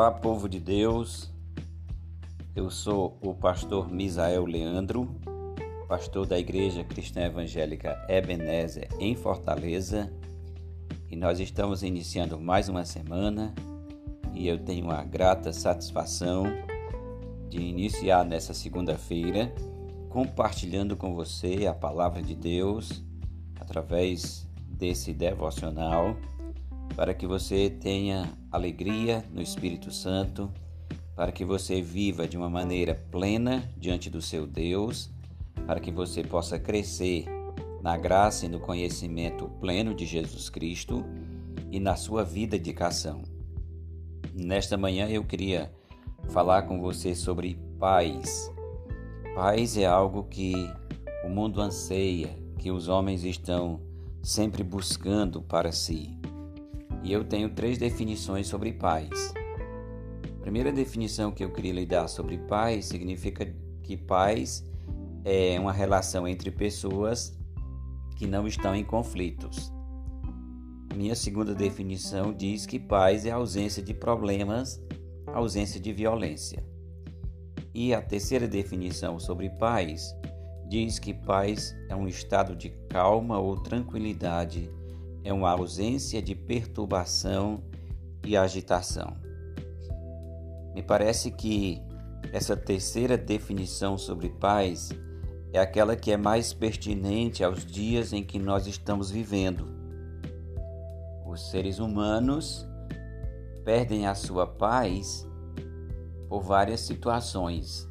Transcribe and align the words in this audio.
Olá, 0.00 0.12
povo 0.12 0.48
de 0.48 0.58
Deus. 0.58 1.30
Eu 2.56 2.70
sou 2.70 3.18
o 3.20 3.34
pastor 3.34 3.92
Misael 3.92 4.46
Leandro, 4.46 5.14
pastor 5.86 6.24
da 6.26 6.38
Igreja 6.38 6.82
Cristã 6.82 7.24
Evangélica 7.24 8.02
Ebenezer 8.08 8.88
em 8.98 9.14
Fortaleza, 9.14 10.10
e 11.10 11.14
nós 11.14 11.38
estamos 11.38 11.82
iniciando 11.82 12.40
mais 12.40 12.70
uma 12.70 12.86
semana 12.86 13.54
e 14.32 14.48
eu 14.48 14.58
tenho 14.58 14.90
a 14.90 15.04
grata 15.04 15.52
satisfação 15.52 16.44
de 17.50 17.60
iniciar 17.60 18.24
nessa 18.24 18.54
segunda-feira 18.54 19.54
compartilhando 20.08 20.96
com 20.96 21.14
você 21.14 21.66
a 21.66 21.74
palavra 21.74 22.22
de 22.22 22.34
Deus 22.34 23.04
através 23.60 24.48
desse 24.66 25.12
devocional 25.12 26.16
para 26.96 27.12
que 27.12 27.26
você 27.26 27.68
tenha 27.68 28.39
alegria 28.50 29.24
no 29.32 29.40
Espírito 29.40 29.92
Santo, 29.92 30.50
para 31.14 31.32
que 31.32 31.44
você 31.44 31.80
viva 31.80 32.26
de 32.26 32.36
uma 32.36 32.48
maneira 32.48 32.94
plena 33.10 33.70
diante 33.76 34.08
do 34.08 34.20
seu 34.20 34.46
Deus, 34.46 35.10
para 35.66 35.80
que 35.80 35.90
você 35.90 36.22
possa 36.22 36.58
crescer 36.58 37.26
na 37.82 37.96
graça 37.96 38.46
e 38.46 38.48
no 38.48 38.60
conhecimento 38.60 39.48
pleno 39.60 39.94
de 39.94 40.06
Jesus 40.06 40.48
Cristo 40.48 41.04
e 41.70 41.78
na 41.78 41.96
sua 41.96 42.24
vida 42.24 42.58
de 42.58 42.72
cação. 42.72 43.22
Nesta 44.34 44.76
manhã 44.76 45.08
eu 45.08 45.24
queria 45.24 45.70
falar 46.28 46.62
com 46.62 46.80
você 46.80 47.14
sobre 47.14 47.58
paz. 47.78 48.50
Paz 49.34 49.76
é 49.76 49.86
algo 49.86 50.24
que 50.24 50.54
o 51.24 51.28
mundo 51.28 51.60
anseia, 51.60 52.36
que 52.58 52.70
os 52.70 52.88
homens 52.88 53.24
estão 53.24 53.80
sempre 54.22 54.62
buscando 54.62 55.40
para 55.40 55.72
si. 55.72 56.18
E 57.02 57.12
eu 57.12 57.24
tenho 57.24 57.50
três 57.50 57.78
definições 57.78 58.46
sobre 58.46 58.72
paz. 58.72 59.32
A 60.24 60.42
primeira 60.42 60.72
definição 60.72 61.32
que 61.32 61.42
eu 61.42 61.52
queria 61.52 61.72
lhe 61.72 61.86
dar 61.86 62.08
sobre 62.08 62.38
paz 62.38 62.86
significa 62.86 63.52
que 63.82 63.96
paz 63.96 64.64
é 65.24 65.58
uma 65.58 65.72
relação 65.72 66.26
entre 66.26 66.50
pessoas 66.50 67.36
que 68.16 68.26
não 68.26 68.46
estão 68.46 68.74
em 68.74 68.84
conflitos. 68.84 69.72
Minha 70.94 71.14
segunda 71.14 71.54
definição 71.54 72.32
diz 72.32 72.66
que 72.66 72.78
paz 72.78 73.24
é 73.24 73.30
ausência 73.30 73.82
de 73.82 73.94
problemas, 73.94 74.82
ausência 75.26 75.80
de 75.80 75.92
violência. 75.92 76.62
E 77.72 77.94
a 77.94 78.02
terceira 78.02 78.46
definição 78.46 79.18
sobre 79.18 79.48
paz 79.50 80.14
diz 80.68 80.98
que 80.98 81.14
paz 81.14 81.74
é 81.88 81.96
um 81.96 82.06
estado 82.06 82.54
de 82.54 82.70
calma 82.88 83.38
ou 83.38 83.56
tranquilidade 83.56 84.70
é 85.22 85.32
uma 85.32 85.50
ausência 85.50 86.22
de 86.22 86.34
perturbação 86.34 87.62
e 88.24 88.36
agitação. 88.36 89.16
Me 90.74 90.82
parece 90.82 91.30
que 91.30 91.82
essa 92.32 92.56
terceira 92.56 93.18
definição 93.18 93.98
sobre 93.98 94.28
paz 94.28 94.90
é 95.52 95.58
aquela 95.58 95.96
que 95.96 96.12
é 96.12 96.16
mais 96.16 96.52
pertinente 96.52 97.42
aos 97.42 97.66
dias 97.66 98.12
em 98.12 98.22
que 98.22 98.38
nós 98.38 98.66
estamos 98.66 99.10
vivendo. 99.10 99.66
Os 101.26 101.50
seres 101.50 101.78
humanos 101.78 102.66
perdem 103.64 104.06
a 104.06 104.14
sua 104.14 104.46
paz 104.46 105.26
por 106.28 106.42
várias 106.42 106.80
situações. 106.80 107.88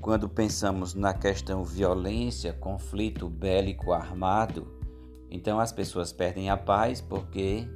Quando 0.00 0.28
pensamos 0.28 0.94
na 0.94 1.14
questão 1.14 1.64
violência, 1.64 2.52
conflito 2.52 3.28
bélico 3.28 3.92
armado, 3.92 4.81
então 5.34 5.58
as 5.58 5.72
pessoas 5.72 6.12
perdem 6.12 6.50
a 6.50 6.58
paz 6.58 7.00
porque 7.00 7.66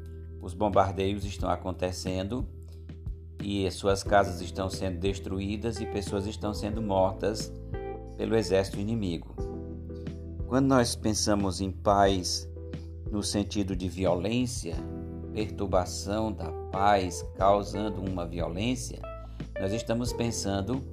os 0.43 0.53
bombardeios 0.53 1.25
estão 1.25 1.49
acontecendo 1.49 2.47
e 3.43 3.69
suas 3.71 4.03
casas 4.03 4.43
estão 4.43 4.69
sendo 4.69 4.99
destruídas 4.99 5.81
e 5.81 5.87
pessoas 5.87 6.27
estão 6.27 6.53
sendo 6.53 6.83
mortas 6.83 7.51
pelo 8.19 8.37
exército 8.37 8.79
inimigo. 8.79 9.35
Quando 10.47 10.67
nós 10.67 10.95
pensamos 10.95 11.63
em 11.63 11.71
paz 11.71 12.47
no 13.11 13.23
sentido 13.23 13.75
de 13.75 13.89
violência, 13.89 14.77
perturbação 15.33 16.31
da 16.31 16.53
paz 16.71 17.25
causando 17.39 18.03
uma 18.03 18.27
violência, 18.27 19.01
nós 19.59 19.73
estamos 19.73 20.13
pensando 20.13 20.85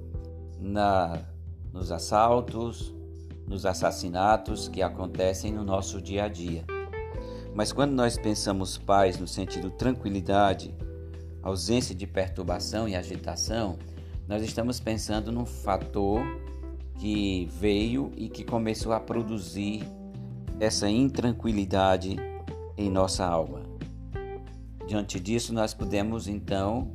na, 0.58 1.22
nos 1.70 1.92
assaltos, 1.92 2.94
nos 3.46 3.66
assassinatos 3.66 4.68
que 4.68 4.82
acontecem 4.82 5.52
no 5.52 5.64
nosso 5.64 6.00
dia 6.00 6.24
a 6.24 6.28
dia. 6.28 6.64
Mas 7.54 7.72
quando 7.72 7.92
nós 7.92 8.18
pensamos 8.18 8.76
paz 8.76 9.18
no 9.18 9.28
sentido 9.28 9.70
tranquilidade, 9.70 10.74
ausência 11.42 11.94
de 11.94 12.06
perturbação 12.06 12.88
e 12.88 12.96
agitação, 12.96 13.78
nós 14.26 14.42
estamos 14.42 14.80
pensando 14.80 15.30
num 15.30 15.46
fator 15.46 16.22
que 16.98 17.46
veio 17.60 18.10
e 18.16 18.28
que 18.28 18.44
começou 18.44 18.92
a 18.92 19.00
produzir 19.00 19.82
essa 20.58 20.88
intranquilidade 20.88 22.16
em 22.76 22.90
nossa 22.90 23.24
alma. 23.24 23.62
Diante 24.86 25.20
disso, 25.20 25.52
nós 25.52 25.72
podemos 25.72 26.26
então 26.26 26.90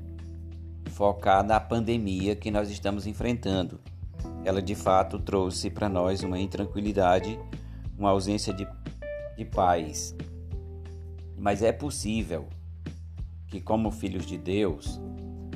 focar 0.92 1.44
na 1.44 1.60
pandemia 1.60 2.36
que 2.36 2.52
nós 2.52 2.70
estamos 2.70 3.08
enfrentando 3.08 3.80
ela 4.45 4.61
de 4.61 4.75
fato 4.75 5.19
trouxe 5.19 5.69
para 5.69 5.89
nós 5.89 6.23
uma 6.23 6.39
intranquilidade, 6.39 7.39
uma 7.97 8.09
ausência 8.09 8.53
de, 8.53 8.67
de 9.38 9.45
paz. 9.45 10.16
Mas 11.38 11.61
é 11.61 11.72
possível 11.72 12.47
que, 13.47 13.59
como 13.59 13.91
filhos 13.91 14.25
de 14.25 14.38
Deus, 14.38 15.00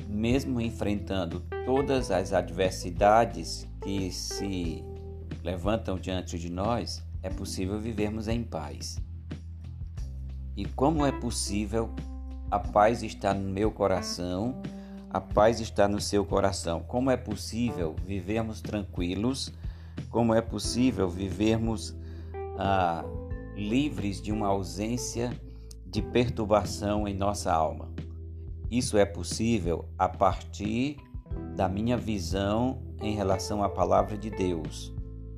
mesmo 0.08 0.60
enfrentando 0.60 1.40
todas 1.64 2.10
as 2.10 2.32
adversidades 2.32 3.66
que 3.82 4.10
se 4.10 4.84
levantam 5.42 5.96
diante 5.96 6.38
de 6.38 6.50
nós, 6.50 7.02
é 7.22 7.28
possível 7.28 7.80
vivermos 7.80 8.28
em 8.28 8.42
paz. 8.42 8.98
E 10.56 10.64
como 10.66 11.04
é 11.04 11.12
possível 11.12 11.90
a 12.50 12.58
paz 12.58 13.02
estar 13.02 13.34
no 13.34 13.50
meu 13.50 13.70
coração 13.70 14.62
a 15.14 15.20
paz 15.20 15.60
está 15.60 15.86
no 15.86 16.00
seu 16.00 16.24
coração. 16.24 16.80
Como 16.80 17.08
é 17.08 17.16
possível 17.16 17.94
vivermos 18.04 18.60
tranquilos? 18.60 19.52
Como 20.10 20.34
é 20.34 20.40
possível 20.40 21.08
vivermos 21.08 21.94
ah, 22.58 23.04
livres 23.54 24.20
de 24.20 24.32
uma 24.32 24.48
ausência 24.48 25.30
de 25.86 26.02
perturbação 26.02 27.06
em 27.06 27.14
nossa 27.14 27.52
alma? 27.52 27.92
Isso 28.68 28.98
é 28.98 29.04
possível 29.04 29.84
a 29.96 30.08
partir 30.08 30.96
da 31.54 31.68
minha 31.68 31.96
visão 31.96 32.82
em 33.00 33.14
relação 33.14 33.62
à 33.62 33.68
palavra 33.68 34.18
de 34.18 34.30
Deus. 34.30 34.92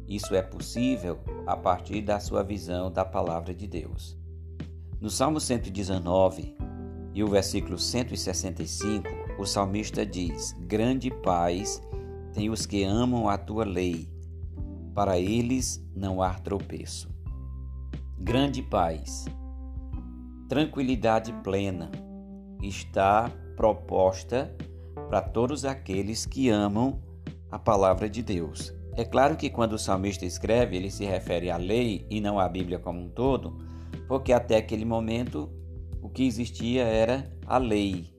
Isso 0.08 0.34
é 0.34 0.40
possível 0.40 1.18
a 1.46 1.54
partir 1.54 2.00
da 2.00 2.18
sua 2.18 2.42
visão 2.42 2.90
da 2.90 3.04
palavra 3.04 3.52
de 3.52 3.66
Deus. 3.66 4.16
No 4.98 5.10
Salmo 5.10 5.38
119 5.38 6.56
e 7.12 7.22
o 7.22 7.28
versículo 7.28 7.78
165, 7.78 9.25
o 9.38 9.44
salmista 9.44 10.04
diz: 10.04 10.56
Grande 10.60 11.10
paz 11.10 11.82
tem 12.32 12.50
os 12.50 12.66
que 12.66 12.84
amam 12.84 13.28
a 13.28 13.38
tua 13.38 13.64
lei, 13.64 14.08
para 14.94 15.18
eles 15.18 15.84
não 15.94 16.22
há 16.22 16.34
tropeço. 16.34 17.08
Grande 18.18 18.62
paz, 18.62 19.26
tranquilidade 20.48 21.32
plena 21.44 21.90
está 22.62 23.30
proposta 23.56 24.54
para 25.08 25.20
todos 25.20 25.64
aqueles 25.64 26.26
que 26.26 26.48
amam 26.48 27.00
a 27.50 27.58
palavra 27.58 28.08
de 28.08 28.22
Deus. 28.22 28.74
É 28.96 29.04
claro 29.04 29.36
que 29.36 29.50
quando 29.50 29.74
o 29.74 29.78
salmista 29.78 30.24
escreve, 30.24 30.76
ele 30.76 30.90
se 30.90 31.04
refere 31.04 31.50
à 31.50 31.56
lei 31.58 32.06
e 32.10 32.20
não 32.20 32.40
à 32.40 32.48
Bíblia 32.48 32.78
como 32.78 33.00
um 33.00 33.08
todo, 33.08 33.58
porque 34.08 34.32
até 34.32 34.56
aquele 34.56 34.84
momento 34.84 35.50
o 36.00 36.08
que 36.08 36.26
existia 36.26 36.84
era 36.84 37.30
a 37.46 37.58
lei, 37.58 38.15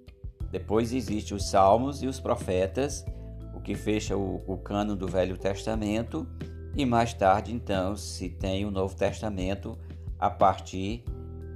depois 0.52 0.94
existem 0.94 1.36
os 1.36 1.50
Salmos 1.50 2.02
e 2.02 2.08
os 2.08 2.20
Profetas, 2.20 3.06
o 3.54 3.60
que 3.60 3.76
fecha 3.76 4.16
o, 4.16 4.42
o 4.48 4.58
cano 4.58 4.96
do 4.96 5.08
Velho 5.08 5.38
Testamento, 5.38 6.28
e 6.76 6.86
mais 6.86 7.14
tarde, 7.14 7.54
então, 7.54 7.96
se 7.96 8.30
tem 8.30 8.64
o 8.66 8.72
Novo 8.72 8.96
Testamento 8.96 9.78
a 10.20 10.30
partir 10.30 11.04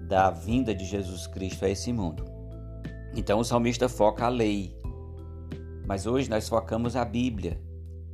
da 0.08 0.32
vinda 0.32 0.74
de 0.74 0.84
Jesus 0.84 1.28
Cristo 1.28 1.64
a 1.64 1.70
esse 1.70 1.94
mundo. 1.94 2.26
Então, 3.16 3.40
o 3.40 3.44
salmista 3.44 3.88
foca 3.88 4.26
a 4.26 4.30
lei, 4.30 4.76
mas 5.86 6.06
hoje 6.06 6.30
nós 6.30 6.50
focamos 6.50 6.96
a 6.96 7.06
Bíblia. 7.06 7.62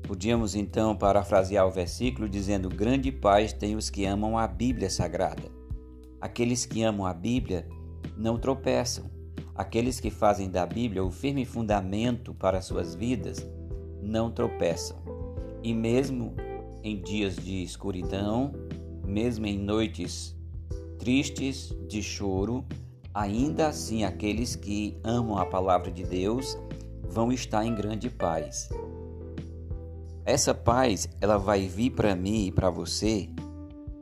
Podíamos 0.04 0.56
então 0.56 0.96
parafrasear 0.96 1.66
o 1.66 1.72
versículo 1.72 2.28
dizendo: 2.28 2.70
Grande 2.70 3.12
paz 3.12 3.54
tem 3.54 3.76
os 3.76 3.90
que 3.90 4.06
amam 4.06 4.38
a 4.38 4.48
Bíblia 4.48 4.90
Sagrada. 4.90 5.50
Aqueles 6.20 6.66
que 6.66 6.84
amam 6.84 7.06
a 7.06 7.14
Bíblia 7.14 7.68
não 8.18 8.38
tropeçam, 8.38 9.10
Aqueles 9.58 10.00
que 10.00 10.12
fazem 10.12 10.52
da 10.52 10.66
Bíblia 10.66 11.04
o 11.04 11.10
firme 11.10 11.44
fundamento 11.44 12.34
para 12.34 12.62
suas 12.62 12.94
vidas 12.94 13.46
não 14.02 14.30
tropeçam. 14.30 14.98
E 15.64 15.74
mesmo 15.74 16.36
em 16.84 17.02
dias 17.02 17.36
de 17.36 17.64
escuridão, 17.64 18.54
mesmo 19.04 19.48
em 19.48 19.58
noites 19.58 20.36
tristes 21.00 21.76
de 21.88 22.04
choro, 22.04 22.66
ainda 23.14 23.68
assim 23.68 24.04
aqueles 24.04 24.56
que 24.56 24.96
amam 25.04 25.38
a 25.38 25.46
palavra 25.46 25.92
de 25.92 26.04
Deus 26.04 26.56
vão 27.10 27.32
estar 27.32 27.66
em 27.66 27.74
grande 27.74 28.10
paz. 28.12 28.70
Essa 30.24 30.54
paz, 30.54 31.10
ela 31.20 31.38
vai 31.38 31.68
vir 31.68 31.92
para 31.92 32.16
mim 32.16 32.48
e 32.48 32.52
para 32.52 32.70
você 32.70 33.30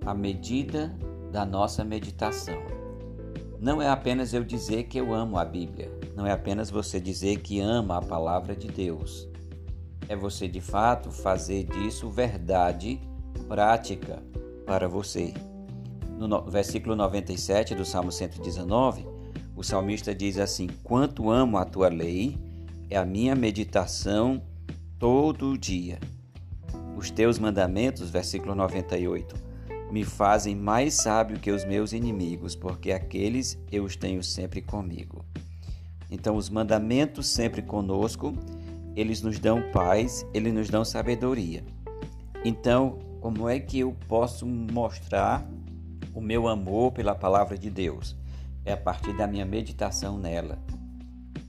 à 0.05 0.13
medida 0.13 0.93
da 1.31 1.45
nossa 1.45 1.83
meditação. 1.83 2.74
Não 3.59 3.81
é 3.81 3.89
apenas 3.89 4.33
eu 4.33 4.43
dizer 4.43 4.83
que 4.83 4.97
eu 4.97 5.13
amo 5.13 5.37
a 5.37 5.45
Bíblia, 5.45 5.91
não 6.15 6.25
é 6.25 6.31
apenas 6.31 6.69
você 6.69 6.99
dizer 6.99 7.39
que 7.39 7.59
ama 7.59 7.97
a 7.97 8.01
palavra 8.01 8.55
de 8.55 8.67
Deus. 8.67 9.27
É 10.07 10.15
você 10.15 10.47
de 10.47 10.61
fato 10.61 11.09
fazer 11.09 11.63
disso 11.63 12.09
verdade 12.09 12.99
prática 13.47 14.21
para 14.65 14.87
você. 14.87 15.33
No 16.17 16.43
versículo 16.43 16.95
97 16.95 17.75
do 17.75 17.83
Salmo 17.83 18.11
119, 18.11 19.05
o 19.55 19.63
salmista 19.63 20.13
diz 20.13 20.37
assim: 20.37 20.67
Quanto 20.83 21.29
amo 21.29 21.57
a 21.57 21.65
tua 21.65 21.89
lei, 21.89 22.37
é 22.89 22.97
a 22.97 23.05
minha 23.05 23.35
meditação 23.35 24.41
todo 24.99 25.51
o 25.51 25.57
dia. 25.57 25.99
Os 26.95 27.09
teus 27.09 27.39
mandamentos, 27.39 28.09
versículo 28.09 28.55
98, 28.55 29.35
me 29.91 30.03
fazem 30.03 30.55
mais 30.55 30.95
sábio 30.95 31.39
que 31.39 31.51
os 31.51 31.63
meus 31.63 31.93
inimigos, 31.93 32.55
porque 32.55 32.91
aqueles 32.91 33.57
eu 33.71 33.83
os 33.83 33.95
tenho 33.95 34.23
sempre 34.23 34.61
comigo. 34.61 35.23
Então, 36.09 36.35
os 36.35 36.49
mandamentos 36.49 37.27
sempre 37.27 37.61
conosco, 37.61 38.33
eles 38.95 39.21
nos 39.21 39.39
dão 39.39 39.61
paz, 39.71 40.25
eles 40.33 40.53
nos 40.53 40.69
dão 40.69 40.85
sabedoria. 40.85 41.63
Então, 42.43 42.99
como 43.19 43.49
é 43.49 43.59
que 43.59 43.79
eu 43.79 43.95
posso 44.07 44.45
mostrar 44.45 45.47
o 46.13 46.21
meu 46.21 46.47
amor 46.47 46.91
pela 46.91 47.15
palavra 47.15 47.57
de 47.57 47.69
Deus? 47.69 48.15
É 48.63 48.73
a 48.73 48.77
partir 48.77 49.15
da 49.17 49.27
minha 49.27 49.45
meditação 49.45 50.17
nela. 50.17 50.59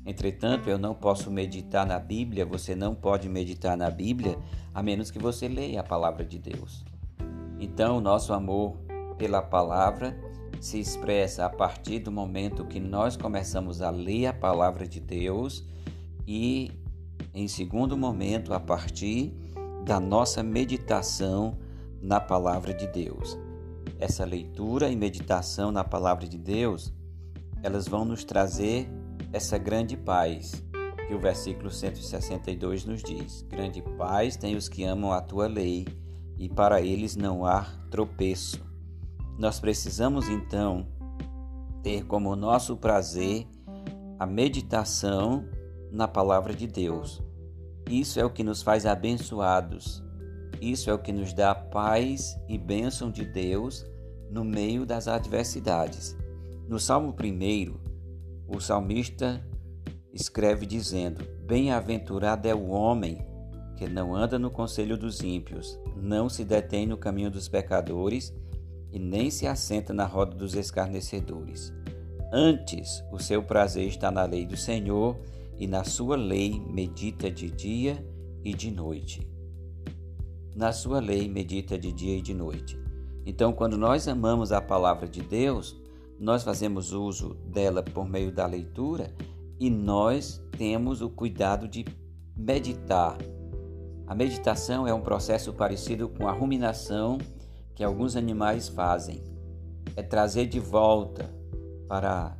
Entretanto, 0.04 0.70
eu 0.70 0.78
não 0.78 0.94
posso 0.94 1.30
meditar 1.30 1.84
na 1.84 1.98
Bíblia, 1.98 2.46
você 2.46 2.74
não 2.74 2.94
pode 2.94 3.28
meditar 3.28 3.76
na 3.76 3.90
Bíblia 3.90 4.38
a 4.72 4.82
menos 4.82 5.10
que 5.10 5.18
você 5.18 5.48
leia 5.48 5.80
a 5.80 5.84
palavra 5.84 6.24
de 6.24 6.38
Deus. 6.38 6.84
Então, 7.58 8.00
nosso 8.00 8.32
amor 8.32 8.76
pela 9.16 9.40
palavra 9.40 10.18
se 10.60 10.78
expressa 10.78 11.44
a 11.46 11.50
partir 11.50 12.00
do 12.00 12.10
momento 12.10 12.64
que 12.64 12.80
nós 12.80 13.16
começamos 13.16 13.82
a 13.82 13.90
ler 13.90 14.26
a 14.26 14.32
palavra 14.32 14.86
de 14.86 15.00
Deus 15.00 15.64
e, 16.26 16.70
em 17.34 17.46
segundo 17.48 17.96
momento, 17.96 18.52
a 18.52 18.60
partir 18.60 19.34
da 19.84 20.00
nossa 20.00 20.42
meditação 20.42 21.58
na 22.02 22.20
palavra 22.20 22.74
de 22.74 22.86
Deus. 22.86 23.38
Essa 23.98 24.24
leitura 24.24 24.90
e 24.90 24.96
meditação 24.96 25.70
na 25.70 25.84
palavra 25.84 26.26
de 26.26 26.36
Deus, 26.36 26.92
elas 27.62 27.86
vão 27.86 28.04
nos 28.04 28.24
trazer 28.24 28.88
essa 29.32 29.56
grande 29.56 29.96
paz 29.96 30.62
que 31.06 31.14
o 31.14 31.18
versículo 31.18 31.70
162 31.70 32.84
nos 32.84 33.02
diz: 33.02 33.42
Grande 33.48 33.80
paz 33.96 34.36
tem 34.36 34.56
os 34.56 34.68
que 34.68 34.84
amam 34.84 35.12
a 35.12 35.20
tua 35.20 35.46
lei, 35.46 35.86
e 36.38 36.48
para 36.48 36.80
eles 36.80 37.16
não 37.16 37.44
há 37.44 37.62
tropeço. 37.90 38.60
Nós 39.38 39.60
precisamos 39.60 40.28
então 40.28 40.86
ter 41.82 42.04
como 42.04 42.34
nosso 42.36 42.76
prazer 42.76 43.46
a 44.18 44.26
meditação 44.26 45.44
na 45.90 46.08
palavra 46.08 46.54
de 46.54 46.66
Deus. 46.66 47.22
Isso 47.88 48.18
é 48.18 48.24
o 48.24 48.30
que 48.30 48.42
nos 48.42 48.62
faz 48.62 48.86
abençoados 48.86 50.06
isso 50.60 50.88
é 50.88 50.94
o 50.94 50.98
que 50.98 51.12
nos 51.12 51.32
dá 51.32 51.54
paz 51.54 52.38
e 52.48 52.56
bênção 52.56 53.10
de 53.10 53.24
Deus 53.24 53.84
no 54.30 54.44
meio 54.44 54.86
das 54.86 55.06
adversidades. 55.06 56.16
No 56.66 56.80
Salmo 56.80 57.14
1, 57.14 57.74
o 58.48 58.60
salmista 58.60 59.46
escreve 60.12 60.64
dizendo: 60.64 61.24
Bem-aventurado 61.44 62.48
é 62.48 62.54
o 62.54 62.68
homem 62.68 63.18
que 63.76 63.88
não 63.88 64.14
anda 64.14 64.38
no 64.38 64.50
conselho 64.50 64.96
dos 64.96 65.20
ímpios, 65.20 65.78
não 65.96 66.28
se 66.28 66.44
detém 66.44 66.86
no 66.86 66.96
caminho 66.96 67.30
dos 67.30 67.48
pecadores 67.48 68.34
e 68.90 68.98
nem 68.98 69.30
se 69.30 69.46
assenta 69.46 69.92
na 69.92 70.04
roda 70.04 70.34
dos 70.34 70.54
escarnecedores. 70.54 71.72
Antes, 72.32 73.04
o 73.12 73.18
seu 73.18 73.42
prazer 73.42 73.86
está 73.86 74.10
na 74.10 74.24
lei 74.24 74.46
do 74.46 74.56
Senhor 74.56 75.16
e 75.58 75.66
na 75.66 75.84
sua 75.84 76.16
lei 76.16 76.60
medita 76.60 77.30
de 77.30 77.50
dia 77.50 78.04
e 78.44 78.52
de 78.52 78.70
noite 78.70 79.36
na 80.56 80.72
sua 80.72 81.00
lei 81.00 81.28
medita 81.28 81.78
de 81.78 81.92
dia 81.92 82.16
e 82.16 82.22
de 82.22 82.32
noite. 82.32 82.80
Então, 83.26 83.52
quando 83.52 83.76
nós 83.76 84.08
amamos 84.08 84.52
a 84.52 84.60
palavra 84.60 85.06
de 85.06 85.20
Deus, 85.20 85.78
nós 86.18 86.42
fazemos 86.42 86.92
uso 86.92 87.34
dela 87.46 87.82
por 87.82 88.08
meio 88.08 88.32
da 88.32 88.46
leitura 88.46 89.14
e 89.60 89.68
nós 89.68 90.42
temos 90.56 91.02
o 91.02 91.10
cuidado 91.10 91.68
de 91.68 91.84
meditar. 92.34 93.18
A 94.06 94.14
meditação 94.14 94.86
é 94.86 94.94
um 94.94 95.00
processo 95.00 95.52
parecido 95.52 96.08
com 96.08 96.28
a 96.28 96.32
ruminação 96.32 97.18
que 97.74 97.82
alguns 97.82 98.16
animais 98.16 98.68
fazem. 98.68 99.22
É 99.96 100.02
trazer 100.02 100.46
de 100.46 100.60
volta 100.60 101.30
para 101.88 102.36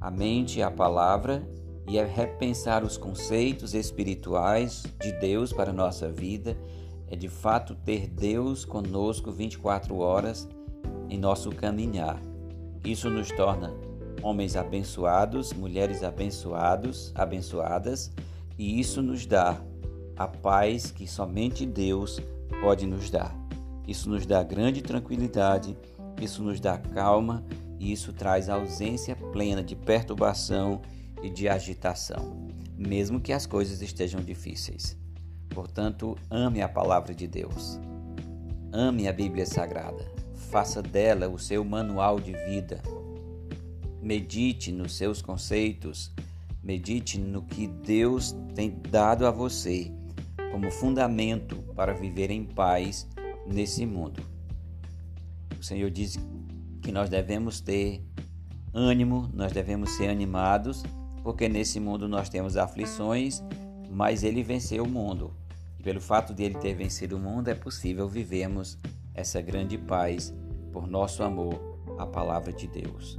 a 0.00 0.10
mente 0.10 0.62
a 0.62 0.70
palavra 0.70 1.46
e 1.86 1.98
é 1.98 2.04
repensar 2.04 2.82
os 2.84 2.96
conceitos 2.96 3.74
espirituais 3.74 4.84
de 5.00 5.12
Deus 5.12 5.52
para 5.52 5.70
a 5.70 5.74
nossa 5.74 6.10
vida 6.10 6.56
é 7.14 7.16
de 7.16 7.28
fato 7.28 7.74
ter 7.74 8.08
Deus 8.08 8.64
conosco 8.64 9.30
24 9.30 9.96
horas 9.98 10.48
em 11.08 11.18
nosso 11.18 11.50
caminhar. 11.50 12.20
Isso 12.84 13.08
nos 13.08 13.28
torna 13.28 13.72
homens 14.22 14.56
abençoados, 14.56 15.52
mulheres 15.52 16.02
abençoados, 16.02 17.12
abençoadas, 17.14 18.10
e 18.58 18.80
isso 18.80 19.02
nos 19.02 19.26
dá 19.26 19.60
a 20.16 20.28
paz 20.28 20.90
que 20.90 21.06
somente 21.06 21.66
Deus 21.66 22.20
pode 22.60 22.86
nos 22.86 23.10
dar. 23.10 23.34
Isso 23.86 24.08
nos 24.08 24.24
dá 24.24 24.42
grande 24.42 24.80
tranquilidade, 24.82 25.76
isso 26.20 26.42
nos 26.42 26.60
dá 26.60 26.78
calma 26.78 27.44
e 27.78 27.92
isso 27.92 28.12
traz 28.12 28.48
ausência 28.48 29.16
plena 29.16 29.62
de 29.62 29.74
perturbação 29.76 30.80
e 31.22 31.28
de 31.28 31.48
agitação, 31.48 32.48
mesmo 32.76 33.20
que 33.20 33.32
as 33.32 33.46
coisas 33.46 33.82
estejam 33.82 34.20
difíceis. 34.20 34.96
Portanto, 35.50 36.16
ame 36.30 36.62
a 36.62 36.68
palavra 36.68 37.14
de 37.14 37.26
Deus. 37.26 37.78
Ame 38.72 39.06
a 39.06 39.12
Bíblia 39.12 39.46
Sagrada. 39.46 40.10
Faça 40.50 40.82
dela 40.82 41.28
o 41.28 41.38
seu 41.38 41.64
manual 41.64 42.18
de 42.18 42.32
vida. 42.32 42.82
Medite 44.02 44.72
nos 44.72 44.96
seus 44.96 45.22
conceitos. 45.22 46.10
Medite 46.62 47.18
no 47.18 47.42
que 47.42 47.66
Deus 47.66 48.34
tem 48.54 48.74
dado 48.90 49.26
a 49.26 49.30
você 49.30 49.92
como 50.54 50.70
fundamento 50.70 51.56
para 51.74 51.92
viver 51.92 52.30
em 52.30 52.44
paz 52.44 53.08
nesse 53.44 53.84
mundo. 53.84 54.22
O 55.58 55.64
Senhor 55.64 55.90
diz 55.90 56.16
que 56.80 56.92
nós 56.92 57.10
devemos 57.10 57.60
ter 57.60 58.04
ânimo, 58.72 59.28
nós 59.34 59.50
devemos 59.50 59.90
ser 59.96 60.08
animados, 60.08 60.84
porque 61.24 61.48
nesse 61.48 61.80
mundo 61.80 62.06
nós 62.08 62.28
temos 62.28 62.56
aflições, 62.56 63.42
mas 63.90 64.22
ele 64.22 64.44
venceu 64.44 64.84
o 64.84 64.88
mundo 64.88 65.34
pelo 65.82 66.00
fato 66.00 66.32
de 66.32 66.44
ele 66.44 66.56
ter 66.56 66.72
vencido 66.74 67.16
o 67.16 67.20
mundo, 67.20 67.48
é 67.48 67.54
possível 67.56 68.08
vivermos 68.08 68.78
essa 69.12 69.42
grande 69.42 69.76
paz 69.76 70.32
por 70.72 70.86
nosso 70.86 71.24
amor 71.24 71.60
à 71.98 72.06
palavra 72.06 72.52
de 72.52 72.68
Deus. 72.68 73.16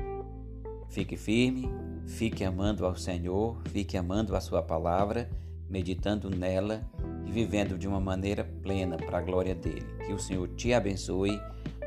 Fique 0.88 1.18
firme, 1.18 1.70
fique 2.08 2.46
amando 2.46 2.86
ao 2.86 2.96
Senhor, 2.96 3.62
fique 3.66 3.98
amando 3.98 4.38
a 4.38 4.40
Sua 4.40 4.64
palavra, 4.64 5.30
meditando 5.70 6.30
nela 6.30 6.82
e 7.26 7.32
vivendo 7.32 7.78
de 7.78 7.88
uma 7.88 8.00
maneira 8.00 8.44
plena 8.62 8.98
para 8.98 9.18
a 9.18 9.22
glória 9.22 9.56
dele. 9.56 9.86
Que 10.06 10.14
o 10.14 10.20
Senhor 10.20 10.48
te 10.50 10.74
abençoe, 10.74 11.40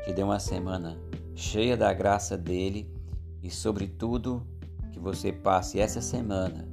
te 0.03 0.13
dê 0.13 0.21
uma 0.21 0.39
semana 0.39 0.99
cheia 1.35 1.77
da 1.77 1.93
graça 1.93 2.37
dele 2.37 2.91
e, 3.41 3.49
sobretudo, 3.49 4.45
que 4.91 4.99
você 4.99 5.31
passe 5.31 5.79
essa 5.79 6.01
semana 6.01 6.67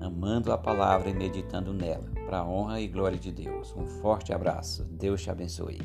amando 0.00 0.52
a 0.52 0.58
palavra 0.58 1.10
e 1.10 1.14
meditando 1.14 1.72
nela 1.72 2.10
para 2.26 2.38
a 2.38 2.46
honra 2.46 2.80
e 2.80 2.88
glória 2.88 3.18
de 3.18 3.32
Deus. 3.32 3.74
Um 3.76 3.86
forte 3.86 4.32
abraço. 4.32 4.84
Deus 4.84 5.22
te 5.22 5.30
abençoe. 5.30 5.80